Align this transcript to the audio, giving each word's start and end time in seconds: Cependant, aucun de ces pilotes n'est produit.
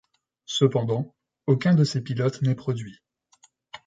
Cependant, 0.47 1.13
aucun 1.45 1.75
de 1.75 1.83
ces 1.83 2.01
pilotes 2.01 2.41
n'est 2.41 2.55
produit. 2.55 3.03